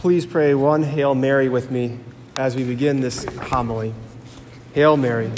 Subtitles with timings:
[0.00, 1.98] please pray one Hail Mary with me
[2.34, 3.92] as we begin this homily.
[4.72, 5.30] Hail Mary,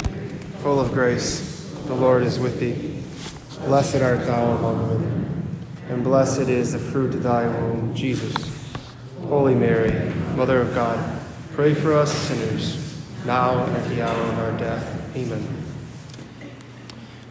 [0.59, 3.03] full of grace, the Lord is with thee.
[3.65, 5.57] Blessed art thou among women,
[5.89, 8.33] and blessed is the fruit of thy womb, Jesus.
[9.23, 9.91] Holy Mary,
[10.37, 11.19] Mother of God,
[11.51, 15.13] pray for us sinners, now and at the hour of our death.
[15.17, 15.62] Amen.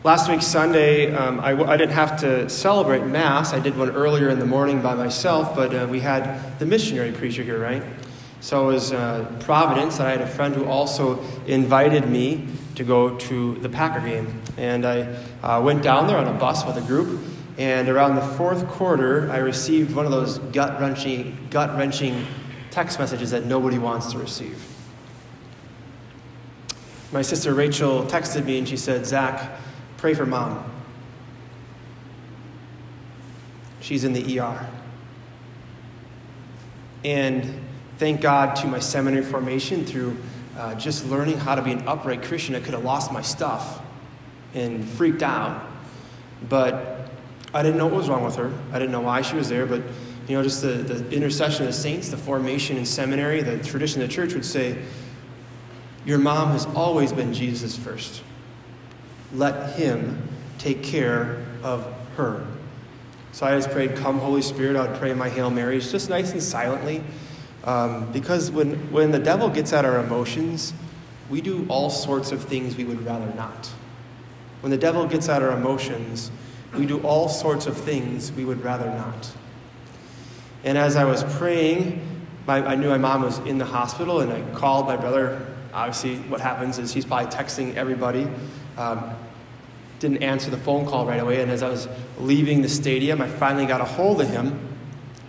[0.04, 3.52] Last week, Sunday, um, I, I, didn't have to celebrate Mass.
[3.52, 7.12] I did one earlier in the morning by myself, but uh, we had the missionary
[7.12, 7.84] preacher here, right?
[8.40, 12.82] So it was uh, Providence that I had a friend who also invited me to
[12.82, 14.42] go to the Packer game.
[14.56, 15.02] And I
[15.40, 17.20] uh, went down there on a bus with a group,
[17.56, 22.26] and around the fourth quarter, I received one of those gut wrenching, gut wrenching
[22.72, 24.66] text messages that nobody wants to receive.
[27.12, 29.60] My sister Rachel texted me and she said, Zach,
[30.02, 30.68] Pray for mom.
[33.80, 34.68] She's in the ER.
[37.04, 37.60] And
[37.98, 40.16] thank God to my seminary formation through
[40.58, 42.56] uh, just learning how to be an upright Christian.
[42.56, 43.80] I could have lost my stuff
[44.54, 45.64] and freaked out.
[46.48, 47.08] But
[47.54, 48.52] I didn't know what was wrong with her.
[48.72, 49.66] I didn't know why she was there.
[49.66, 49.82] But,
[50.26, 54.02] you know, just the, the intercession of the saints, the formation in seminary, the tradition
[54.02, 54.82] of the church would say,
[56.04, 58.24] Your mom has always been Jesus first
[59.34, 62.46] let Him take care of her.
[63.32, 64.76] So I just prayed, Come, Holy Spirit.
[64.76, 67.02] I would pray my Hail Marys just nice and silently.
[67.64, 70.74] Um, because when, when the devil gets at our emotions,
[71.30, 73.68] we do all sorts of things we would rather not.
[74.60, 76.30] When the devil gets at our emotions,
[76.76, 79.30] we do all sorts of things we would rather not.
[80.64, 82.00] And as I was praying,
[82.46, 85.46] my, I knew my mom was in the hospital, and I called my brother.
[85.72, 88.28] Obviously, what happens is he's probably texting everybody.
[88.76, 89.14] Um,
[89.98, 93.28] didn't answer the phone call right away, and as I was leaving the stadium, I
[93.28, 94.58] finally got a hold of him,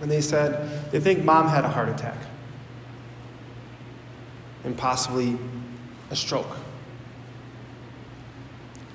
[0.02, 2.18] and they said they think mom had a heart attack
[4.64, 5.38] and possibly
[6.10, 6.58] a stroke.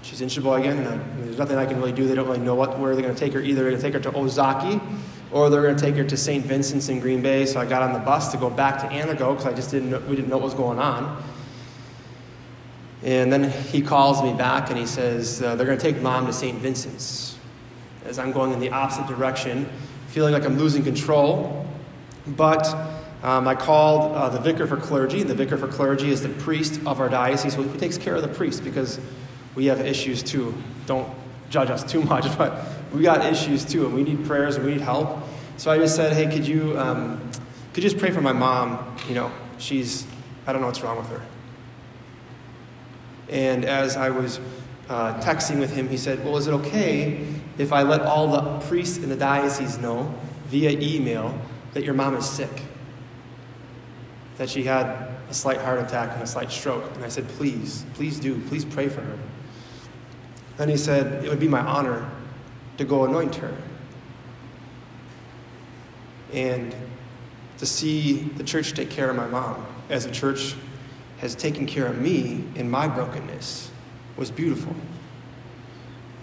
[0.03, 2.09] She's in Sheboygan, and there's nothing I can really do.
[2.09, 3.41] They don't really know what, where they're going to take her.
[3.41, 4.81] Either they're going to take her to Ozaukee,
[5.31, 6.45] or they're going to take her to St.
[6.45, 7.45] Vincent's in Green Bay.
[7.45, 9.91] So I got on the bus to go back to Anago because I just didn't
[9.91, 11.23] know, we didn't know what was going on.
[13.03, 16.27] And then he calls me back and he says, uh, They're going to take mom
[16.27, 16.59] to St.
[16.59, 17.37] Vincent's.
[18.05, 19.69] As I'm going in the opposite direction,
[20.09, 21.67] feeling like I'm losing control.
[22.27, 22.67] But
[23.23, 25.21] um, I called uh, the vicar for clergy.
[25.21, 28.23] and The vicar for clergy is the priest of our diocese who takes care of
[28.23, 29.01] the priest because
[29.55, 30.55] we have issues too.
[30.87, 31.09] Don't
[31.51, 34.73] judge us too much, but we got issues too, and we need prayers and we
[34.73, 35.19] need help.
[35.57, 37.21] So I just said, Hey, could you, um,
[37.73, 38.97] could you just pray for my mom?
[39.09, 40.07] You know, she's,
[40.47, 41.23] I don't know what's wrong with her.
[43.29, 44.41] And as I was
[44.89, 47.27] uh, texting with him, he said, Well, is it okay
[47.59, 50.15] if I let all the priests in the diocese know
[50.47, 51.39] via email
[51.75, 52.63] that your mom is sick?
[54.39, 54.87] That she had
[55.29, 56.95] a slight heart attack and a slight stroke.
[56.95, 58.41] And I said, Please, please do.
[58.49, 59.19] Please pray for her.
[60.57, 62.11] Then he said, It would be my honor
[62.79, 63.55] to go anoint her.
[66.33, 66.75] And
[67.59, 70.55] to see the church take care of my mom as a church
[71.19, 73.71] has taken care of me in my brokenness
[74.17, 74.75] was beautiful.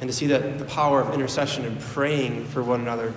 [0.02, 3.14] And to see that the power of intercession and praying for one another.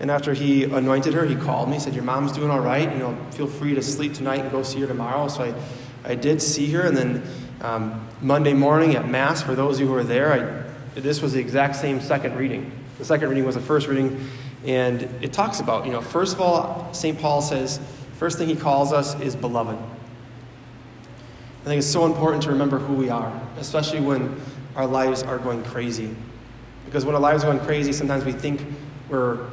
[0.00, 2.90] And after he anointed her, he called me, said, Your mom's doing all right.
[2.90, 5.26] You know, feel free to sleep tonight and go see her tomorrow.
[5.26, 6.82] So I, I did see her.
[6.82, 7.22] And then
[7.60, 11.32] um, Monday morning at Mass, for those of you who were there, I, this was
[11.32, 12.70] the exact same second reading.
[12.98, 14.28] The second reading was the first reading.
[14.64, 17.18] And it talks about, you know, first of all, St.
[17.18, 17.80] Paul says,
[18.18, 19.78] first thing he calls us is beloved.
[21.68, 24.40] I think it's so important to remember who we are, especially when
[24.74, 26.16] our lives are going crazy.
[26.86, 28.64] Because when our lives are going crazy, sometimes we think
[29.10, 29.46] we're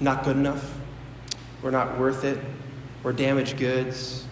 [0.00, 0.74] not good enough,
[1.60, 2.38] we're not worth it,
[3.02, 4.24] we're damaged goods.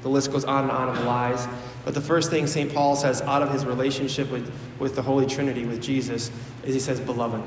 [0.00, 1.46] The list goes on and on of lies.
[1.84, 2.72] But the first thing St.
[2.72, 6.30] Paul says out of his relationship with, with the Holy Trinity, with Jesus,
[6.64, 7.42] is he says, Beloved.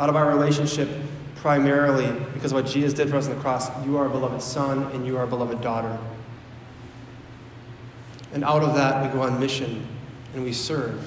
[0.00, 0.88] Out of our relationship,
[1.36, 4.90] primarily because what Jesus did for us on the cross, you are a beloved son
[4.94, 5.96] and you are a beloved daughter.
[8.32, 9.86] And out of that, we go on mission
[10.34, 11.04] and we serve.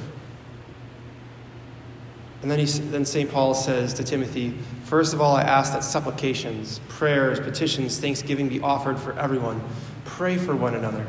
[2.42, 3.32] And then, he, then St.
[3.32, 4.54] Paul says to Timothy,
[4.84, 9.64] First of all, I ask that supplications, prayers, petitions, thanksgiving be offered for everyone.
[10.04, 11.08] Pray for one another.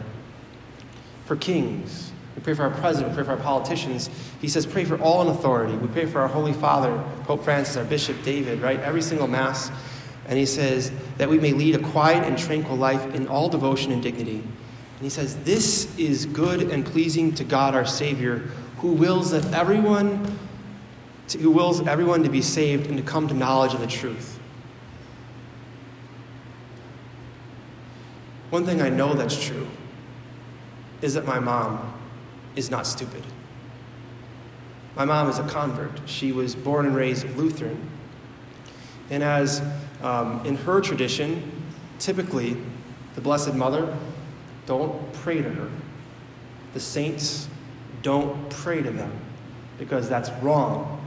[1.27, 4.11] For kings, we pray for our president, we pray for our politicians.
[4.41, 5.77] He says, Pray for all in authority.
[5.77, 8.79] We pray for our Holy Father, Pope Francis, our Bishop David, right?
[8.79, 9.73] Every single Mass.
[10.29, 13.91] And he says, That we may lead a quiet and tranquil life in all devotion
[13.91, 14.45] and dignity
[15.05, 18.39] he says, This is good and pleasing to God our Savior,
[18.79, 20.39] who wills that everyone
[21.39, 24.39] who wills everyone to be saved and to come to knowledge of the truth.
[28.55, 29.67] one thing I know that's true
[31.03, 31.93] is that my mom
[32.55, 33.25] is not stupid.
[34.95, 35.91] My mom is a convert.
[36.07, 37.77] She was born and raised Lutheran.
[39.11, 39.61] And as
[40.05, 41.65] um, in her tradition,
[41.99, 42.57] typically
[43.17, 43.93] the Blessed Mother,
[44.67, 45.71] don't pray to her.
[46.73, 47.49] The saints,
[48.03, 49.13] don't pray to them
[49.79, 51.01] because that's wrong.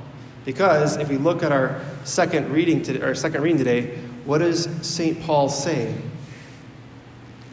[0.46, 4.70] Because if we look at our second reading, to, our second reading today, what does
[4.82, 5.22] St.
[5.22, 5.94] Paul say?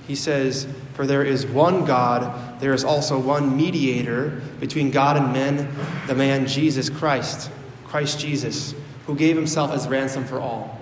[0.06, 5.32] He says, For there is one God, there is also one mediator between God and
[5.32, 5.68] men,
[6.06, 7.50] the man Jesus Christ,
[7.86, 8.74] Christ Jesus,
[9.06, 10.80] who gave himself as ransom for all.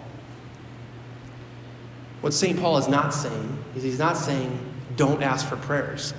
[2.21, 2.59] What St.
[2.59, 4.72] Paul is not saying is he's not saying,
[5.03, 6.15] don't ask for prayers.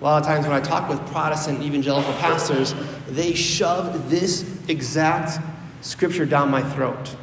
[0.00, 2.74] A lot of times when I talk with Protestant evangelical pastors,
[3.06, 5.38] they shove this exact
[5.82, 7.14] scripture down my throat.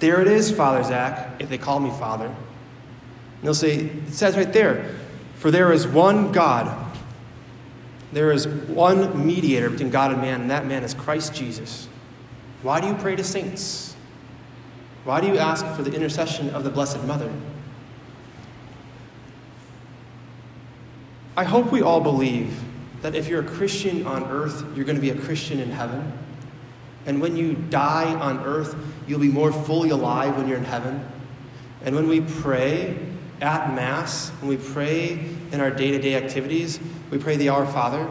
[0.00, 2.26] There it is, Father Zach, if they call me Father.
[2.26, 2.36] And
[3.40, 4.96] they'll say, it says right there,
[5.36, 6.76] for there is one God.
[8.12, 11.88] There is one mediator between God and man, and that man is Christ Jesus.
[12.62, 13.94] Why do you pray to saints?
[15.04, 17.32] Why do you ask for the intercession of the Blessed Mother?
[21.36, 22.62] I hope we all believe
[23.00, 26.12] that if you're a Christian on earth, you're going to be a Christian in heaven.
[27.06, 28.76] And when you die on earth,
[29.06, 31.04] you'll be more fully alive when you're in heaven.
[31.84, 32.96] And when we pray
[33.40, 35.12] at Mass, when we pray
[35.50, 36.78] in our day to day activities,
[37.10, 38.08] we pray the Our Father.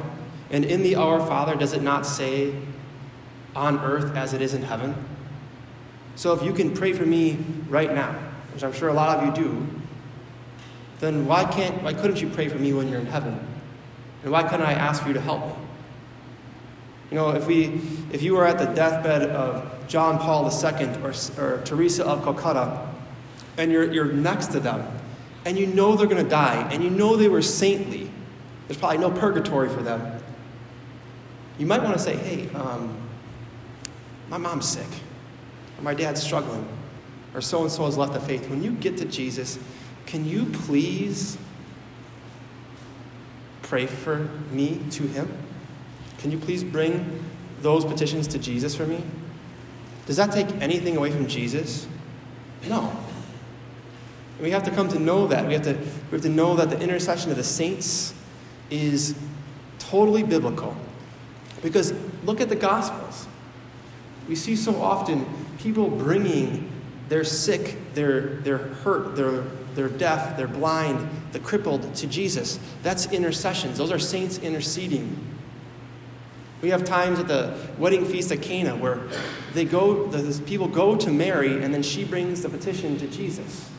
[0.49, 2.53] And in the Our Father, does it not say,
[3.55, 4.95] on earth as it is in heaven?
[6.15, 7.37] So if you can pray for me
[7.69, 8.11] right now,
[8.53, 9.67] which I'm sure a lot of you do,
[11.01, 13.39] then why, can't, why couldn't you pray for me when you're in heaven?
[14.23, 15.53] And why couldn't I ask for you to help me?
[17.09, 17.81] You know, if, we,
[18.13, 22.87] if you were at the deathbed of John Paul II or, or Teresa of Calcutta,
[23.57, 24.87] and you're, you're next to them,
[25.43, 28.09] and you know they're going to die, and you know they were saintly,
[28.67, 30.21] there's probably no purgatory for them,
[31.57, 32.95] you might want to say, hey, um,
[34.29, 34.87] my mom's sick,
[35.77, 36.65] or my dad's struggling,
[37.33, 38.49] or so and so has left the faith.
[38.49, 39.59] When you get to Jesus,
[40.11, 41.37] can you please
[43.61, 45.31] pray for me to him?
[46.17, 47.23] Can you please bring
[47.61, 49.01] those petitions to Jesus for me?
[50.07, 51.87] Does that take anything away from Jesus?
[52.67, 52.93] No.
[54.41, 55.47] We have to come to know that.
[55.47, 58.13] We have to, we have to know that the intercession of the saints
[58.69, 59.15] is
[59.79, 60.75] totally biblical.
[61.61, 61.93] Because
[62.25, 63.27] look at the Gospels.
[64.27, 65.25] We see so often
[65.59, 66.70] people bringing
[67.11, 69.43] their sick, they're, they're hurt, their
[69.75, 72.57] they're deaf, they're blind, the crippled to Jesus.
[72.83, 73.77] That's intercessions.
[73.77, 75.17] Those are saints interceding.
[76.61, 79.01] We have times at the wedding feast at Cana where
[79.53, 83.69] they go, the people go to Mary and then she brings the petition to Jesus.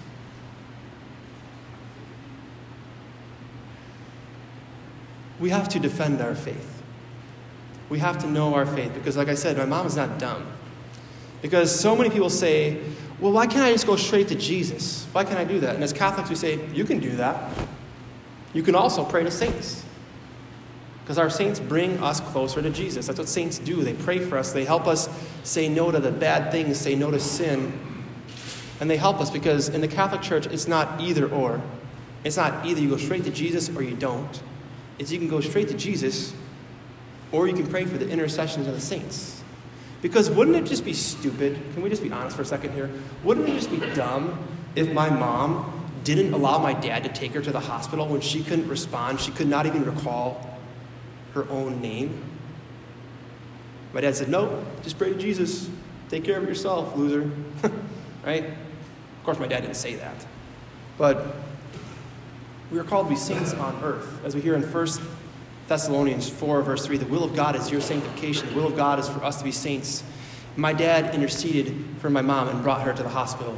[5.40, 6.82] We have to defend our faith.
[7.88, 10.46] We have to know our faith because, like I said, my mom is not dumb.
[11.42, 12.80] Because so many people say,
[13.22, 15.06] well, why can't I just go straight to Jesus?
[15.12, 15.76] Why can't I do that?
[15.76, 17.56] And as Catholics, we say, you can do that.
[18.52, 19.84] You can also pray to saints.
[21.04, 23.06] Because our saints bring us closer to Jesus.
[23.06, 23.84] That's what saints do.
[23.84, 25.08] They pray for us, they help us
[25.44, 27.80] say no to the bad things, say no to sin.
[28.80, 31.62] And they help us because in the Catholic Church, it's not either or.
[32.24, 34.42] It's not either you go straight to Jesus or you don't.
[34.98, 36.34] It's you can go straight to Jesus
[37.30, 39.41] or you can pray for the intercessions of the saints.
[40.02, 41.54] Because wouldn't it just be stupid?
[41.72, 42.90] Can we just be honest for a second here?
[43.22, 47.40] Wouldn't it just be dumb if my mom didn't allow my dad to take her
[47.40, 49.20] to the hospital when she couldn't respond?
[49.20, 50.58] She could not even recall
[51.34, 52.24] her own name.
[53.92, 55.70] My dad said, Nope, just pray to Jesus.
[56.08, 57.30] Take care of yourself, loser.
[58.26, 58.44] right?
[58.44, 60.26] Of course, my dad didn't say that.
[60.98, 61.36] But
[62.72, 64.24] we are called to be saints on earth.
[64.24, 64.86] As we hear in 1
[65.72, 68.46] Thessalonians 4, verse 3, the will of God is your sanctification.
[68.50, 70.04] The will of God is for us to be saints.
[70.54, 73.56] My dad interceded for my mom and brought her to the hospital.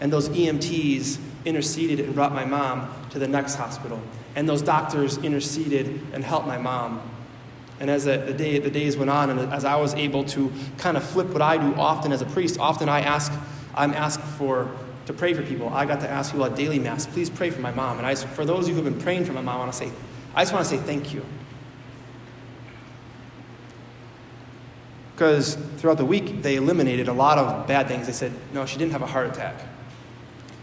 [0.00, 4.00] And those EMTs interceded and brought my mom to the next hospital.
[4.34, 7.02] And those doctors interceded and helped my mom.
[7.80, 10.50] And as the, the, day, the days went on, and as I was able to
[10.78, 13.30] kind of flip what I do often as a priest, often I ask,
[13.74, 15.68] I'm asked for to pray for people.
[15.68, 17.98] I got to ask people at daily mass, please pray for my mom.
[17.98, 19.72] And I, for those of you who have been praying for my mom, I want
[19.72, 19.92] to say
[20.34, 21.22] I just want to say thank you.
[25.22, 28.08] Because throughout the week, they eliminated a lot of bad things.
[28.08, 29.54] They said, no, she didn't have a heart attack.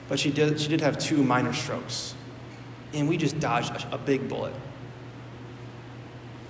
[0.10, 2.14] But she did, she did have two minor strokes.
[2.94, 4.54] And we just dodged a, a big bullet.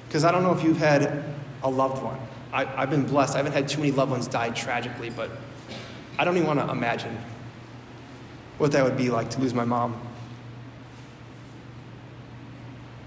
[0.08, 1.24] Because I don't know if you've had
[1.62, 2.18] a loved one.
[2.52, 3.36] I, I've been blessed.
[3.36, 5.30] I haven't had too many loved ones die tragically, but
[6.18, 7.16] I don't even want to imagine
[8.58, 10.02] what that would be like to lose my mom.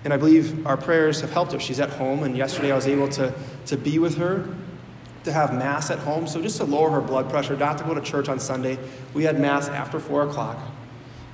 [0.05, 1.59] And I believe our prayers have helped her.
[1.59, 3.35] She's at home, and yesterday I was able to,
[3.67, 4.47] to be with her,
[5.25, 6.27] to have Mass at home.
[6.27, 8.79] So, just to lower her blood pressure, not to go to church on Sunday,
[9.15, 10.59] we had Mass after 4 o'clock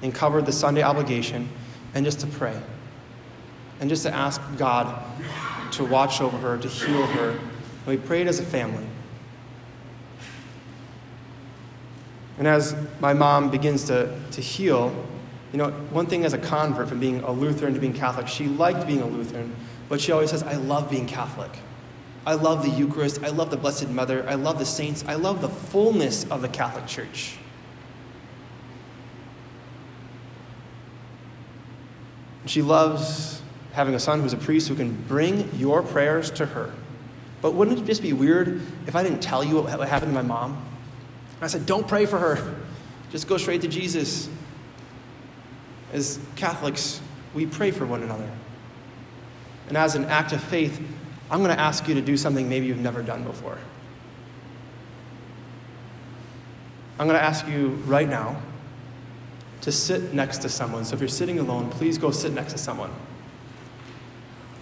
[0.02, 1.48] and covered the Sunday obligation,
[1.94, 2.58] and just to pray.
[3.80, 5.02] And just to ask God
[5.72, 7.30] to watch over her, to heal her.
[7.30, 8.84] And we prayed as a family.
[12.38, 14.94] And as my mom begins to, to heal,
[15.52, 18.46] you know, one thing as a convert from being a Lutheran to being Catholic, she
[18.46, 19.54] liked being a Lutheran,
[19.88, 21.50] but she always says, I love being Catholic.
[22.28, 23.24] I love the Eucharist.
[23.24, 24.22] I love the Blessed Mother.
[24.28, 25.02] I love the saints.
[25.08, 27.38] I love the fullness of the Catholic Church.
[32.44, 33.40] She loves
[33.72, 36.74] having a son who's a priest who can bring your prayers to her.
[37.40, 40.20] But wouldn't it just be weird if I didn't tell you what happened to my
[40.20, 40.62] mom?
[41.40, 42.56] I said, Don't pray for her.
[43.10, 44.28] Just go straight to Jesus.
[45.94, 47.00] As Catholics,
[47.32, 48.30] we pray for one another.
[49.68, 50.78] And as an act of faith,
[51.30, 53.58] I'm going to ask you to do something maybe you've never done before.
[56.98, 58.40] I'm going to ask you right now
[59.60, 60.84] to sit next to someone.
[60.84, 62.90] So if you're sitting alone, please go sit next to someone.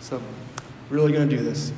[0.01, 0.21] So,
[0.91, 1.73] really going to do this.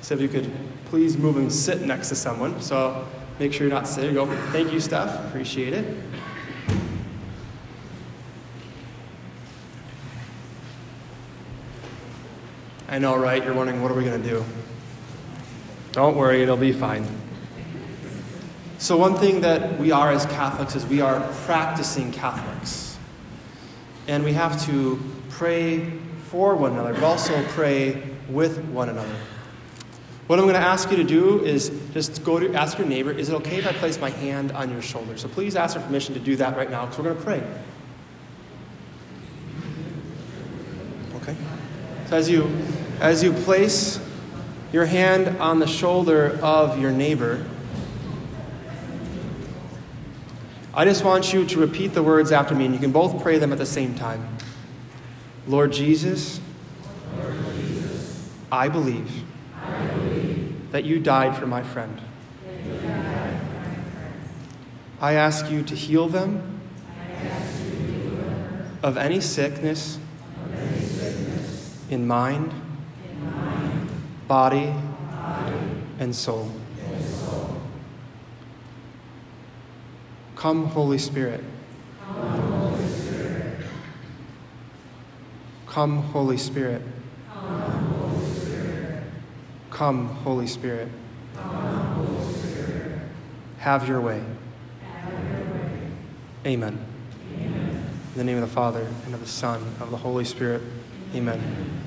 [0.00, 0.50] So if you could
[0.86, 2.60] please move and sit next to someone.
[2.62, 3.06] So
[3.38, 4.14] make sure you're not sitting.
[4.14, 4.26] Go.
[4.52, 5.26] Thank you, Steph.
[5.26, 5.96] Appreciate it.
[12.96, 13.44] I know, right?
[13.44, 14.42] You're wondering, what are we going to do?
[15.92, 17.06] Don't worry, it'll be fine.
[18.78, 22.96] So, one thing that we are as Catholics is we are practicing Catholics.
[24.08, 24.98] And we have to
[25.28, 25.90] pray
[26.28, 29.16] for one another, but also pray with one another.
[30.26, 33.12] What I'm going to ask you to do is just go to ask your neighbor,
[33.12, 35.18] is it okay if I place my hand on your shoulder?
[35.18, 37.42] So please ask for permission to do that right now because we're going to pray.
[41.16, 41.36] Okay?
[42.08, 42.50] So as you
[43.00, 44.00] as you place
[44.72, 47.44] your hand on the shoulder of your neighbor,
[50.72, 53.38] I just want you to repeat the words after me, and you can both pray
[53.38, 54.36] them at the same time.
[55.46, 56.40] Lord Jesus,
[57.16, 59.22] Lord Jesus I, believe
[59.62, 62.00] I believe that you died for my friend.
[65.00, 66.60] I ask you to heal them,
[68.82, 69.98] of any sickness,
[71.88, 72.52] in mind,
[74.28, 74.74] body,
[75.98, 76.50] and soul.
[80.34, 81.42] Come, Holy Spirit.
[85.66, 86.82] Come, Holy Spirit.
[89.70, 90.88] Come, Holy Spirit.
[93.58, 94.22] Have your way.
[96.46, 96.78] Amen.
[97.36, 100.62] In the name of the Father, and of the Son, and of the Holy Spirit.
[101.14, 101.85] Amen.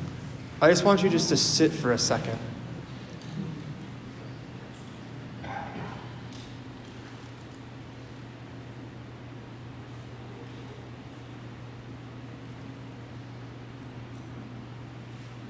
[0.61, 2.37] I just want you just to sit for a second.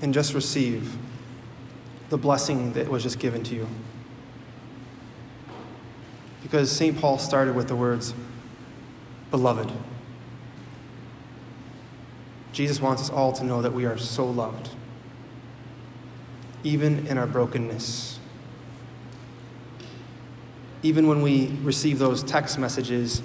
[0.02, 0.96] And just receive
[2.10, 3.68] the blessing that was just given to you.
[6.44, 6.98] Because St.
[6.98, 8.14] Paul started with the words,
[9.32, 9.72] Beloved.
[12.54, 14.70] Jesus wants us all to know that we are so loved
[16.64, 18.20] even in our brokenness.
[20.82, 23.22] Even when we receive those text messages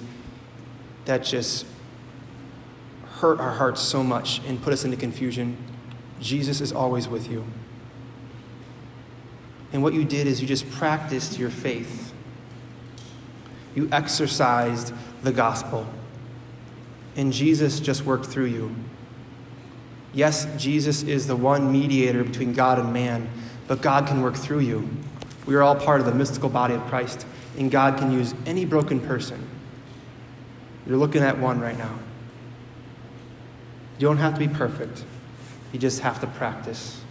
[1.05, 1.65] that just
[3.15, 5.57] hurt our hearts so much and put us into confusion,
[6.19, 7.45] Jesus is always with you.
[9.71, 12.13] And what you did is you just practiced your faith.
[13.73, 15.87] You exercised the gospel.
[17.15, 18.75] And Jesus just worked through you.
[20.15, 23.29] Yes, Jesus is the one mediator between God and man,
[23.67, 24.89] but God can work through you.
[25.45, 27.25] We are all part of the mystical body of Christ,
[27.57, 29.45] and God can use any broken person.
[30.87, 31.99] You're looking at one right now.
[33.99, 35.03] You don't have to be perfect,
[35.73, 37.01] you just have to practice.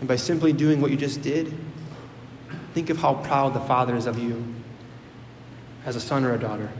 [0.00, 1.54] And by simply doing what you just did,
[2.74, 4.44] think of how proud the Father is of you
[5.86, 6.70] as a son or a daughter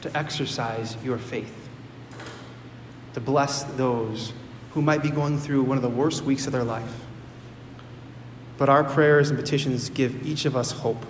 [0.00, 1.57] to exercise your faith
[3.18, 4.32] to bless those
[4.74, 7.00] who might be going through one of the worst weeks of their life.
[8.56, 11.04] But our prayers and petitions give each of us hope.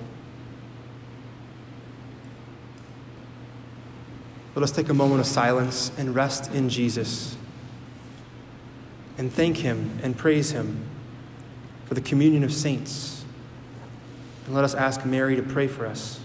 [4.55, 7.37] Let us take a moment of silence and rest in Jesus
[9.19, 10.89] and thank Him and praise Him
[11.85, 13.23] for the communion of saints.
[14.47, 16.21] And let us ask Mary to pray for us,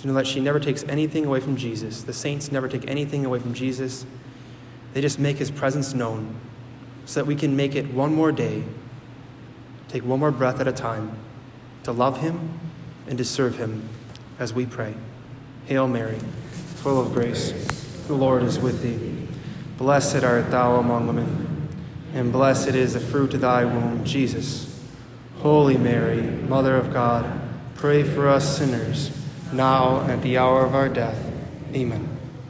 [0.00, 2.02] to know that she never takes anything away from Jesus.
[2.02, 4.04] The saints never take anything away from Jesus
[4.92, 6.36] They just make his presence known
[7.04, 8.64] so that we can make it one more day,
[9.88, 11.16] take one more breath at a time
[11.84, 12.58] to love him
[13.08, 13.88] and to serve him
[14.38, 14.94] as we pray.
[15.66, 16.18] Hail Mary,
[16.76, 17.52] full of grace,
[18.06, 19.28] the Lord is with thee.
[19.78, 21.68] Blessed art thou among women,
[22.12, 24.66] and blessed is the fruit of thy womb, Jesus.
[25.38, 27.40] Holy Mary, Mother of God,
[27.76, 29.10] pray for us sinners,
[29.52, 31.18] now and at the hour of our death.
[31.74, 32.09] Amen.